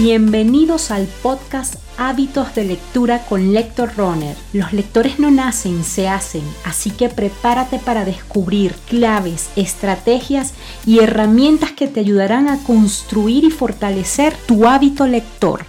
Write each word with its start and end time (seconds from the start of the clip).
Bienvenidos 0.00 0.92
al 0.92 1.08
podcast 1.24 1.74
Hábitos 1.98 2.54
de 2.54 2.62
Lectura 2.62 3.26
con 3.26 3.52
Lector 3.52 3.96
Runner. 3.96 4.36
Los 4.52 4.72
lectores 4.72 5.18
no 5.18 5.32
nacen, 5.32 5.82
se 5.82 6.06
hacen, 6.06 6.44
así 6.64 6.92
que 6.92 7.08
prepárate 7.08 7.80
para 7.80 8.04
descubrir 8.04 8.74
claves, 8.88 9.50
estrategias 9.56 10.54
y 10.86 11.00
herramientas 11.00 11.72
que 11.72 11.88
te 11.88 11.98
ayudarán 11.98 12.46
a 12.46 12.62
construir 12.62 13.42
y 13.42 13.50
fortalecer 13.50 14.34
tu 14.46 14.68
hábito 14.68 15.08
lector. 15.08 15.62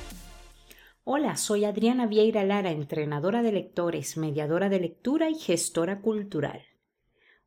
Hola, 1.05 1.35
soy 1.35 1.65
Adriana 1.65 2.05
Vieira 2.05 2.43
Lara, 2.43 2.69
entrenadora 2.69 3.41
de 3.41 3.51
lectores, 3.51 4.15
mediadora 4.15 4.69
de 4.69 4.79
lectura 4.79 5.31
y 5.31 5.39
gestora 5.39 6.01
cultural. 6.01 6.61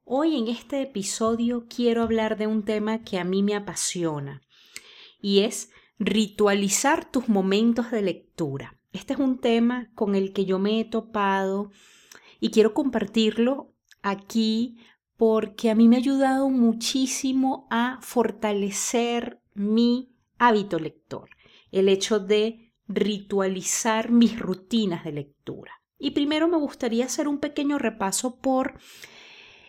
Hoy 0.02 0.36
en 0.36 0.48
este 0.48 0.82
episodio 0.82 1.66
quiero 1.68 2.02
hablar 2.02 2.36
de 2.36 2.48
un 2.48 2.64
tema 2.64 3.04
que 3.04 3.20
a 3.20 3.24
mí 3.24 3.44
me 3.44 3.54
apasiona 3.54 4.42
y 5.20 5.42
es 5.42 5.70
ritualizar 6.04 7.10
tus 7.10 7.28
momentos 7.28 7.90
de 7.90 8.02
lectura. 8.02 8.78
Este 8.92 9.14
es 9.14 9.20
un 9.20 9.38
tema 9.38 9.90
con 9.94 10.14
el 10.14 10.32
que 10.32 10.44
yo 10.44 10.58
me 10.58 10.80
he 10.80 10.84
topado 10.84 11.70
y 12.40 12.50
quiero 12.50 12.74
compartirlo 12.74 13.72
aquí 14.02 14.78
porque 15.16 15.70
a 15.70 15.74
mí 15.74 15.88
me 15.88 15.96
ha 15.96 16.00
ayudado 16.00 16.50
muchísimo 16.50 17.68
a 17.70 17.98
fortalecer 18.02 19.40
mi 19.54 20.12
hábito 20.38 20.78
lector, 20.78 21.30
el 21.70 21.88
hecho 21.88 22.18
de 22.18 22.72
ritualizar 22.88 24.10
mis 24.10 24.38
rutinas 24.38 25.04
de 25.04 25.12
lectura. 25.12 25.72
Y 25.98 26.10
primero 26.10 26.48
me 26.48 26.56
gustaría 26.56 27.04
hacer 27.04 27.28
un 27.28 27.38
pequeño 27.38 27.78
repaso 27.78 28.40
por 28.40 28.74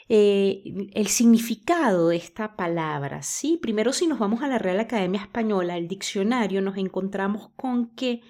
eh, 0.10 0.64
el 0.94 1.08
significado 1.08 2.10
de 2.10 2.18
esta 2.18 2.56
palabra. 2.56 3.24
¿sí? 3.24 3.58
Primero, 3.62 3.94
si 3.94 4.08
nos 4.08 4.20
vamos 4.20 4.44
a 4.44 4.48
la 4.48 4.60
Real 4.60 4.80
Academia 4.80 5.22
Española, 5.22 5.78
el 5.78 5.88
diccionario, 5.88 6.62
nos 6.62 6.78
encontramos 6.78 7.50
con 7.56 7.94
que 7.96 8.22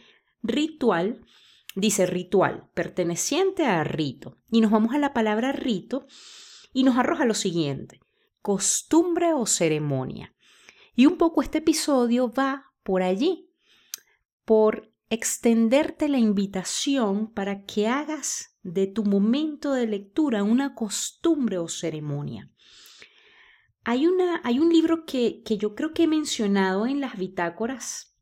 ritual 0.42 1.22
dice 1.76 2.06
ritual, 2.06 2.70
perteneciente 2.74 3.66
a 3.66 3.84
rito. 3.84 4.38
Y 4.52 4.62
nos 4.62 4.72
vamos 4.72 4.94
a 4.94 5.00
la 5.00 5.14
palabra 5.14 5.52
rito 5.52 6.06
y 6.72 6.84
nos 6.84 6.98
arroja 6.98 7.26
lo 7.26 7.34
siguiente, 7.34 8.00
costumbre 8.42 9.34
o 9.34 9.46
ceremonia. 9.46 10.34
Y 10.96 11.06
un 11.06 11.18
poco 11.18 11.42
este 11.42 11.60
episodio 11.60 12.32
va 12.32 12.72
por 12.84 13.02
allí, 13.02 13.50
por 14.46 14.92
extenderte 15.10 16.08
la 16.10 16.18
invitación 16.18 17.32
para 17.32 17.64
que 17.64 17.88
hagas 17.88 18.53
de 18.64 18.88
tu 18.88 19.04
momento 19.04 19.74
de 19.74 19.88
lectura 19.88 20.44
una 20.44 20.74
costumbre 20.74 21.58
o 21.58 21.68
ceremonia. 21.68 22.50
Hay, 23.84 24.08
una, 24.08 24.42
hay 24.46 24.60
un 24.60 24.72
libro 24.72 25.06
que, 25.06 25.44
que, 25.44 25.58
yo 25.58 25.76
creo 25.76 25.94
que 25.94 26.04
he 26.04 26.08
mencionado 26.08 26.88
en 26.88 27.02
las 27.02 27.18
bitácoras, 27.18 28.16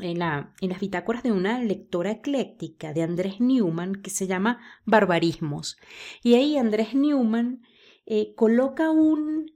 en, 0.00 0.18
la, 0.18 0.54
en 0.62 0.70
las 0.70 0.80
bitácoras 0.80 1.22
de 1.22 1.32
una 1.32 1.62
lectora 1.62 2.10
ecléctica 2.12 2.94
de 2.94 3.02
Andrés 3.02 3.38
Newman 3.40 3.96
que 3.96 4.08
se 4.08 4.26
llama 4.26 4.60
Barbarismos. 4.86 5.76
Y 6.22 6.34
ahí 6.34 6.56
Andrés 6.56 6.94
Newman 6.94 7.62
eh, 8.06 8.34
coloca 8.34 8.90
un, 8.90 9.52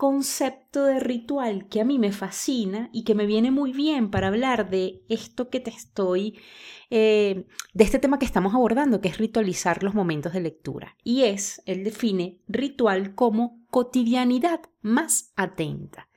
concepto 0.00 0.86
de 0.86 0.98
ritual 0.98 1.68
que 1.68 1.82
a 1.82 1.84
mí 1.84 1.98
me 1.98 2.10
fascina 2.10 2.88
y 2.90 3.04
que 3.04 3.14
me 3.14 3.26
viene 3.26 3.50
muy 3.50 3.74
bien 3.74 4.10
para 4.10 4.28
hablar 4.28 4.70
de 4.70 5.02
esto 5.10 5.50
que 5.50 5.60
te 5.60 5.68
estoy, 5.68 6.40
eh, 6.88 7.44
de 7.74 7.84
este 7.84 7.98
tema 7.98 8.18
que 8.18 8.24
estamos 8.24 8.54
abordando, 8.54 9.02
que 9.02 9.08
es 9.08 9.18
ritualizar 9.18 9.82
los 9.82 9.92
momentos 9.92 10.32
de 10.32 10.40
lectura. 10.40 10.96
Y 11.04 11.24
es, 11.24 11.60
él 11.66 11.84
define 11.84 12.40
ritual 12.48 13.14
como 13.14 13.62
cotidianidad 13.68 14.62
más 14.80 15.34
atenta. 15.36 16.08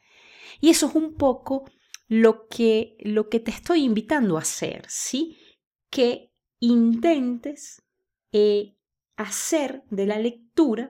Y 0.61 0.69
eso 0.69 0.87
es 0.87 0.95
un 0.95 1.15
poco 1.15 1.69
lo 2.07 2.47
que, 2.47 2.95
lo 3.01 3.27
que 3.27 3.41
te 3.41 3.51
estoy 3.51 3.83
invitando 3.83 4.37
a 4.37 4.43
hacer, 4.43 4.85
¿sí? 4.87 5.35
Que 5.89 6.31
intentes 6.61 7.83
eh, 8.31 8.77
hacer 9.17 9.83
de 9.89 10.05
la 10.05 10.19
lectura 10.19 10.89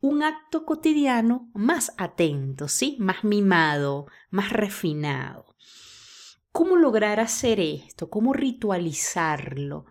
un 0.00 0.22
acto 0.22 0.64
cotidiano 0.64 1.50
más 1.54 1.92
atento, 1.96 2.68
¿sí? 2.68 2.96
Más 2.98 3.24
mimado, 3.24 4.06
más 4.30 4.52
refinado. 4.52 5.56
¿Cómo 6.52 6.76
lograr 6.76 7.20
hacer 7.20 7.60
esto? 7.60 8.08
¿Cómo 8.08 8.32
ritualizarlo? 8.32 9.86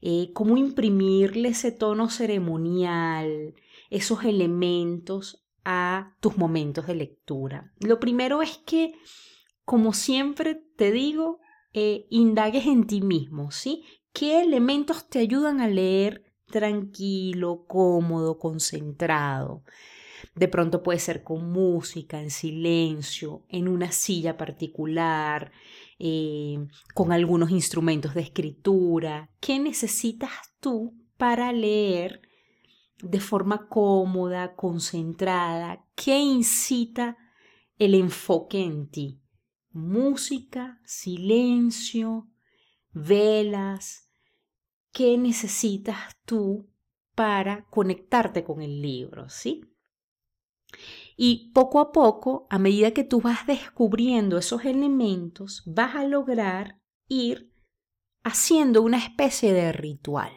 Eh, 0.00 0.30
¿Cómo 0.32 0.56
imprimirle 0.56 1.50
ese 1.50 1.72
tono 1.72 2.08
ceremonial, 2.08 3.54
esos 3.90 4.24
elementos 4.24 5.44
a 5.64 6.16
tus 6.20 6.36
momentos 6.36 6.86
de 6.86 6.94
lectura? 6.94 7.72
Lo 7.80 8.00
primero 8.00 8.42
es 8.42 8.58
que, 8.58 8.94
como 9.64 9.92
siempre 9.92 10.54
te 10.54 10.92
digo, 10.92 11.40
eh, 11.72 12.06
indagues 12.10 12.66
en 12.66 12.86
ti 12.86 13.00
mismo, 13.00 13.50
¿sí? 13.50 13.84
¿Qué 14.12 14.40
elementos 14.40 15.08
te 15.08 15.18
ayudan 15.20 15.60
a 15.60 15.68
leer 15.68 16.27
tranquilo, 16.48 17.64
cómodo, 17.66 18.38
concentrado. 18.38 19.62
De 20.34 20.48
pronto 20.48 20.82
puede 20.82 20.98
ser 20.98 21.22
con 21.22 21.50
música, 21.50 22.20
en 22.20 22.30
silencio, 22.30 23.44
en 23.48 23.68
una 23.68 23.92
silla 23.92 24.36
particular, 24.36 25.52
eh, 25.98 26.58
con 26.94 27.12
algunos 27.12 27.50
instrumentos 27.50 28.14
de 28.14 28.22
escritura. 28.22 29.30
¿Qué 29.40 29.58
necesitas 29.58 30.30
tú 30.60 30.94
para 31.16 31.52
leer 31.52 32.22
de 33.02 33.20
forma 33.20 33.68
cómoda, 33.68 34.54
concentrada? 34.54 35.84
¿Qué 35.94 36.18
incita 36.18 37.16
el 37.78 37.94
enfoque 37.94 38.62
en 38.62 38.88
ti? 38.88 39.20
Música, 39.70 40.80
silencio, 40.84 42.28
velas, 42.92 44.07
qué 44.92 45.16
necesitas 45.18 46.16
tú 46.24 46.70
para 47.14 47.66
conectarte 47.70 48.44
con 48.44 48.62
el 48.62 48.80
libro, 48.80 49.28
¿sí? 49.28 49.62
Y 51.16 51.50
poco 51.52 51.80
a 51.80 51.90
poco, 51.92 52.46
a 52.50 52.58
medida 52.58 52.92
que 52.92 53.04
tú 53.04 53.20
vas 53.20 53.46
descubriendo 53.46 54.38
esos 54.38 54.64
elementos, 54.64 55.62
vas 55.66 55.96
a 55.96 56.04
lograr 56.04 56.80
ir 57.08 57.52
haciendo 58.22 58.82
una 58.82 58.98
especie 58.98 59.52
de 59.52 59.72
ritual. 59.72 60.32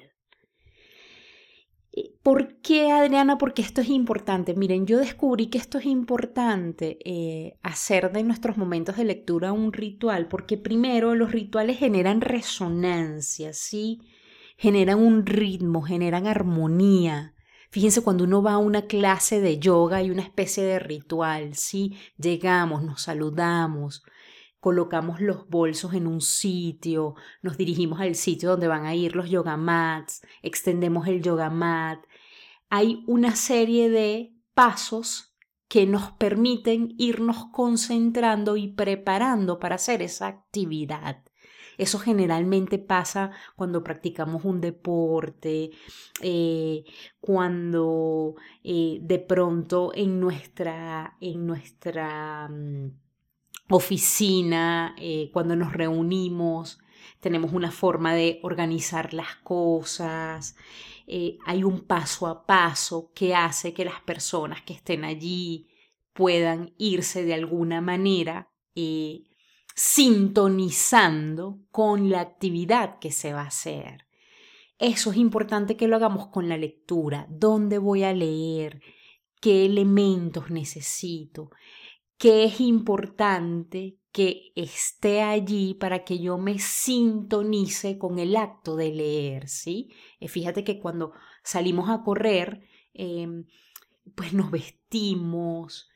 ¿Por 2.24 2.62
qué, 2.62 2.92
Adriana? 2.92 3.38
Porque 3.38 3.62
esto 3.62 3.82
es 3.82 3.90
importante. 3.90 4.54
Miren, 4.54 4.86
yo 4.86 5.00
descubrí 5.00 5.48
que 5.48 5.58
esto 5.58 5.78
es 5.78 5.86
importante, 5.86 7.00
eh, 7.04 7.58
hacer 7.64 8.12
de 8.12 8.24
nuestros 8.24 8.58
momentos 8.58 8.96
de 8.96 9.04
lectura 9.04 9.52
un 9.52 9.74
ritual, 9.74 10.28
porque 10.28 10.58
primero 10.58 11.16
los 11.16 11.32
rituales 11.32 11.80
generan 11.80 12.22
resonancia, 12.22 13.54
¿sí? 13.54 14.00
Generan 14.62 15.00
un 15.00 15.26
ritmo, 15.26 15.82
generan 15.82 16.28
armonía. 16.28 17.34
Fíjense 17.72 18.04
cuando 18.04 18.26
uno 18.26 18.44
va 18.44 18.54
a 18.54 18.58
una 18.60 18.84
clase 18.84 19.42
de 19.42 19.58
yoga 19.58 19.98
hay 19.98 20.12
una 20.12 20.22
especie 20.22 20.64
de 20.64 20.78
ritual, 20.78 21.56
¿sí? 21.56 21.98
Llegamos, 22.16 22.84
nos 22.84 23.02
saludamos, 23.02 24.04
colocamos 24.60 25.20
los 25.20 25.50
bolsos 25.50 25.96
en 25.96 26.06
un 26.06 26.22
sitio, 26.22 27.16
nos 27.42 27.58
dirigimos 27.58 28.02
al 28.02 28.14
sitio 28.14 28.52
donde 28.52 28.68
van 28.68 28.86
a 28.86 28.94
ir 28.94 29.16
los 29.16 29.32
yoga 29.32 29.58
mats, 29.58 30.22
extendemos 30.44 31.08
el 31.08 31.24
yoga 31.24 31.50
mat. 31.50 32.06
Hay 32.70 33.04
una 33.08 33.36
serie 33.36 33.90
de 33.90 34.36
pasos 34.54 35.36
que 35.68 35.88
nos 35.88 36.12
permiten 36.12 36.94
irnos 37.00 37.46
concentrando 37.52 38.58
y 38.58 38.68
preparando 38.68 39.58
para 39.58 39.76
hacer 39.76 40.04
esa 40.04 40.28
actividad. 40.28 41.24
Eso 41.82 41.98
generalmente 41.98 42.78
pasa 42.78 43.32
cuando 43.56 43.84
practicamos 43.84 44.46
un 44.46 44.62
deporte, 44.62 45.72
eh, 46.22 46.84
cuando 47.20 48.36
eh, 48.64 49.00
de 49.02 49.18
pronto 49.18 49.92
en 49.96 50.20
nuestra, 50.20 51.18
en 51.20 51.48
nuestra 51.48 52.48
mm, 52.50 52.92
oficina, 53.72 54.94
eh, 55.00 55.32
cuando 55.34 55.56
nos 55.56 55.74
reunimos, 55.74 56.78
tenemos 57.20 57.52
una 57.52 57.72
forma 57.72 58.14
de 58.14 58.40
organizar 58.44 59.16
las 59.16 59.38
cosas, 59.38 60.56
hay 61.48 61.64
un 61.64 61.82
paso 61.88 62.28
a 62.28 62.46
paso 62.46 63.12
que 63.16 63.34
hace 63.34 63.74
que 63.74 63.86
las 63.86 64.02
personas 64.02 64.62
que 64.62 64.74
estén 64.74 65.04
allí 65.04 65.68
puedan 66.14 66.76
irse 66.78 67.26
de 67.26 67.34
alguna 67.34 67.82
manera 67.82 68.52
sintonizando 69.76 71.60
con 71.72 72.10
la 72.10 72.22
actividad 72.22 73.00
que 73.00 73.12
se 73.12 73.34
va 73.34 73.42
a 73.42 73.48
hacer. 73.48 74.06
Eso 74.82 75.12
es 75.12 75.18
importante 75.18 75.78
que 75.78 75.88
lo 75.88 75.96
hagamos 75.96 76.28
con 76.30 76.50
la 76.50 76.58
lectura. 76.58 77.28
¿Dónde 77.30 77.78
voy 77.78 78.04
a 78.04 78.14
leer? 78.14 78.82
¿Qué 79.40 79.66
elementos 79.66 80.50
necesito? 80.50 81.52
¿Qué 82.18 82.46
es 82.46 82.60
importante 82.60 84.00
que 84.12 84.52
esté 84.56 85.22
allí 85.22 85.76
para 85.76 86.04
que 86.04 86.20
yo 86.20 86.40
me 86.40 86.58
sintonice 86.58 88.00
con 88.00 88.18
el 88.18 88.36
acto 88.36 88.76
de 88.76 88.92
leer? 88.92 89.50
¿sí? 89.50 89.92
Eh, 90.20 90.28
fíjate 90.28 90.64
que 90.64 90.80
cuando 90.80 91.14
salimos 91.44 91.88
a 91.90 92.02
correr, 92.04 92.68
em, 92.94 93.46
pues 94.16 94.34
nos 94.34 94.50
vestimos, 94.50 95.91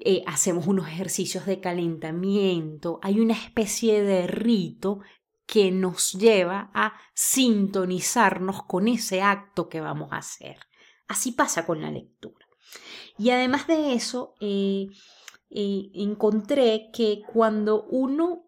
eh, 0.00 0.22
hacemos 0.26 0.66
unos 0.66 0.88
ejercicios 0.88 1.46
de 1.46 1.60
calentamiento, 1.60 2.98
hay 3.02 3.20
una 3.20 3.34
especie 3.34 4.02
de 4.02 4.26
rito 4.26 5.00
que 5.46 5.70
nos 5.70 6.12
lleva 6.12 6.70
a 6.74 6.94
sintonizarnos 7.14 8.62
con 8.64 8.88
ese 8.88 9.22
acto 9.22 9.68
que 9.68 9.80
vamos 9.80 10.12
a 10.12 10.18
hacer. 10.18 10.58
Así 11.08 11.32
pasa 11.32 11.66
con 11.66 11.82
la 11.82 11.90
lectura. 11.90 12.46
Y 13.18 13.30
además 13.30 13.66
de 13.66 13.94
eso, 13.94 14.34
eh, 14.40 14.86
eh, 15.50 15.90
encontré 15.94 16.90
que 16.92 17.22
cuando 17.32 17.84
uno 17.84 18.46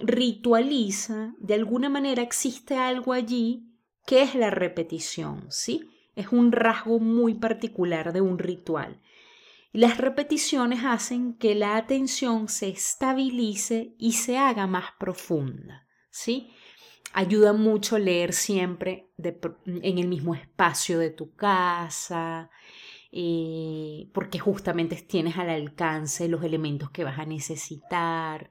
ritualiza, 0.00 1.34
de 1.38 1.54
alguna 1.54 1.88
manera 1.88 2.22
existe 2.22 2.76
algo 2.76 3.14
allí 3.14 3.72
que 4.06 4.22
es 4.22 4.34
la 4.34 4.50
repetición, 4.50 5.46
¿sí? 5.50 5.88
Es 6.14 6.28
un 6.28 6.52
rasgo 6.52 6.98
muy 6.98 7.34
particular 7.34 8.12
de 8.12 8.20
un 8.20 8.38
ritual. 8.38 9.00
Las 9.72 9.96
repeticiones 9.96 10.84
hacen 10.84 11.32
que 11.34 11.54
la 11.54 11.76
atención 11.76 12.48
se 12.48 12.68
estabilice 12.68 13.94
y 13.98 14.12
se 14.12 14.36
haga 14.36 14.66
más 14.66 14.92
profunda, 14.98 15.86
¿sí? 16.10 16.50
Ayuda 17.14 17.54
mucho 17.54 17.98
leer 17.98 18.34
siempre 18.34 19.08
en 19.18 19.98
el 19.98 20.08
mismo 20.08 20.34
espacio 20.34 20.98
de 20.98 21.10
tu 21.10 21.34
casa, 21.34 22.50
eh, 23.12 24.10
porque 24.12 24.38
justamente 24.38 24.96
tienes 24.96 25.38
al 25.38 25.48
alcance 25.48 26.28
los 26.28 26.44
elementos 26.44 26.90
que 26.90 27.04
vas 27.04 27.18
a 27.18 27.24
necesitar, 27.24 28.50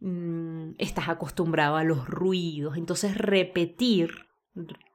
mm, 0.00 0.72
estás 0.78 1.08
acostumbrado 1.10 1.76
a 1.76 1.84
los 1.84 2.06
ruidos, 2.06 2.78
entonces 2.78 3.16
repetir 3.16 4.25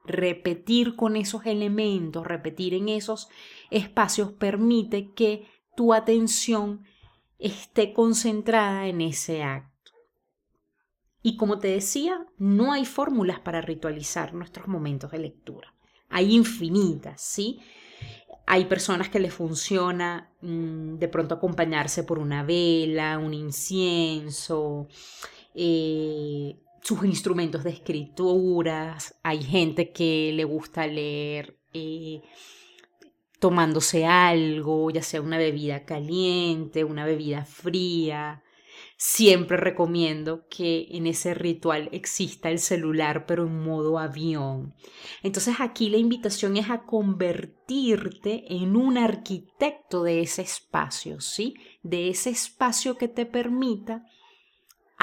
repetir 0.04 0.96
con 0.96 1.16
esos 1.16 1.46
elementos, 1.46 2.26
repetir 2.26 2.74
en 2.74 2.88
esos 2.88 3.28
espacios 3.70 4.32
permite 4.32 5.12
que 5.12 5.46
tu 5.76 5.94
atención 5.94 6.84
esté 7.38 7.92
concentrada 7.92 8.86
en 8.86 9.00
ese 9.00 9.42
acto. 9.42 9.92
Y 11.22 11.36
como 11.36 11.58
te 11.58 11.68
decía, 11.68 12.26
no 12.36 12.72
hay 12.72 12.84
fórmulas 12.84 13.40
para 13.40 13.60
ritualizar 13.60 14.34
nuestros 14.34 14.66
momentos 14.66 15.12
de 15.12 15.18
lectura. 15.18 15.74
Hay 16.08 16.34
infinitas, 16.34 17.20
¿sí? 17.20 17.60
Hay 18.46 18.64
personas 18.64 19.08
que 19.08 19.20
les 19.20 19.32
funciona 19.32 20.32
mm, 20.40 20.96
de 20.96 21.08
pronto 21.08 21.36
acompañarse 21.36 22.02
por 22.02 22.18
una 22.18 22.42
vela, 22.42 23.18
un 23.18 23.34
incienso, 23.34 24.88
eh, 25.54 26.31
sus 26.82 27.04
instrumentos 27.04 27.62
de 27.64 27.70
escrituras, 27.70 29.14
hay 29.22 29.42
gente 29.42 29.92
que 29.92 30.32
le 30.34 30.44
gusta 30.44 30.86
leer 30.86 31.56
eh, 31.72 32.20
tomándose 33.38 34.04
algo, 34.04 34.90
ya 34.90 35.02
sea 35.02 35.20
una 35.20 35.38
bebida 35.38 35.84
caliente, 35.84 36.84
una 36.84 37.04
bebida 37.04 37.44
fría. 37.44 38.42
Siempre 38.96 39.56
recomiendo 39.56 40.46
que 40.48 40.88
en 40.90 41.06
ese 41.06 41.34
ritual 41.34 41.88
exista 41.92 42.50
el 42.50 42.58
celular, 42.58 43.26
pero 43.26 43.46
en 43.46 43.62
modo 43.62 43.98
avión. 43.98 44.74
Entonces 45.22 45.56
aquí 45.58 45.88
la 45.88 45.96
invitación 45.98 46.56
es 46.56 46.70
a 46.70 46.84
convertirte 46.84 48.44
en 48.48 48.76
un 48.76 48.98
arquitecto 48.98 50.04
de 50.04 50.20
ese 50.20 50.42
espacio, 50.42 51.20
¿sí? 51.20 51.54
De 51.82 52.08
ese 52.08 52.30
espacio 52.30 52.96
que 52.96 53.08
te 53.08 53.26
permita 53.26 54.04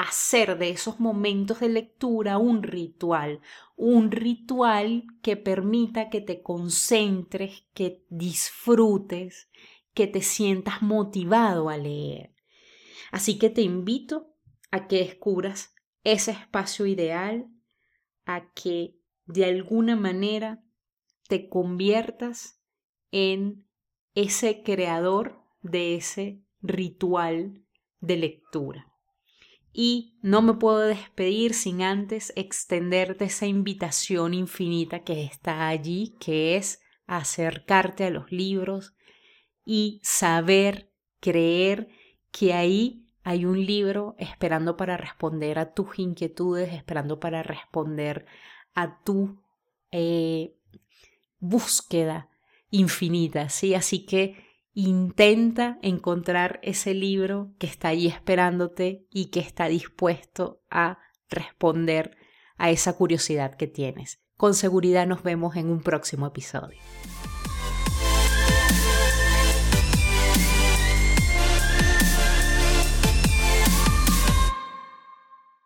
hacer 0.00 0.56
de 0.56 0.70
esos 0.70 0.98
momentos 0.98 1.60
de 1.60 1.68
lectura 1.68 2.38
un 2.38 2.62
ritual, 2.62 3.40
un 3.76 4.10
ritual 4.10 5.04
que 5.22 5.36
permita 5.36 6.08
que 6.08 6.22
te 6.22 6.42
concentres, 6.42 7.66
que 7.74 8.02
disfrutes, 8.08 9.50
que 9.92 10.06
te 10.06 10.22
sientas 10.22 10.80
motivado 10.80 11.68
a 11.68 11.76
leer. 11.76 12.34
Así 13.12 13.38
que 13.38 13.50
te 13.50 13.60
invito 13.60 14.34
a 14.70 14.88
que 14.88 14.98
descubras 15.04 15.74
ese 16.02 16.30
espacio 16.30 16.86
ideal, 16.86 17.50
a 18.24 18.52
que 18.54 18.96
de 19.26 19.44
alguna 19.44 19.96
manera 19.96 20.64
te 21.28 21.50
conviertas 21.50 22.58
en 23.10 23.66
ese 24.14 24.62
creador 24.62 25.44
de 25.60 25.96
ese 25.96 26.42
ritual 26.62 27.62
de 28.00 28.16
lectura. 28.16 28.89
Y 29.72 30.18
no 30.22 30.42
me 30.42 30.54
puedo 30.54 30.80
despedir 30.80 31.54
sin 31.54 31.82
antes 31.82 32.32
extenderte 32.36 33.26
esa 33.26 33.46
invitación 33.46 34.34
infinita 34.34 35.04
que 35.04 35.24
está 35.24 35.68
allí, 35.68 36.16
que 36.18 36.56
es 36.56 36.80
acercarte 37.06 38.04
a 38.04 38.10
los 38.10 38.30
libros 38.32 38.94
y 39.64 40.00
saber, 40.02 40.90
creer 41.20 41.88
que 42.32 42.54
ahí 42.54 43.06
hay 43.22 43.44
un 43.44 43.64
libro 43.64 44.16
esperando 44.18 44.76
para 44.76 44.96
responder 44.96 45.58
a 45.58 45.74
tus 45.74 45.98
inquietudes, 45.98 46.72
esperando 46.72 47.20
para 47.20 47.42
responder 47.42 48.26
a 48.74 49.02
tu 49.04 49.40
eh, 49.90 50.56
búsqueda 51.38 52.30
infinita, 52.70 53.48
¿sí? 53.48 53.74
Así 53.74 54.06
que 54.06 54.49
Intenta 54.72 55.78
encontrar 55.82 56.60
ese 56.62 56.94
libro 56.94 57.52
que 57.58 57.66
está 57.66 57.88
ahí 57.88 58.06
esperándote 58.06 59.06
y 59.10 59.26
que 59.26 59.40
está 59.40 59.66
dispuesto 59.66 60.62
a 60.70 60.98
responder 61.28 62.16
a 62.56 62.70
esa 62.70 62.92
curiosidad 62.92 63.54
que 63.54 63.66
tienes. 63.66 64.20
Con 64.36 64.54
seguridad 64.54 65.06
nos 65.06 65.22
vemos 65.22 65.56
en 65.56 65.70
un 65.70 65.82
próximo 65.82 66.26
episodio. 66.26 66.80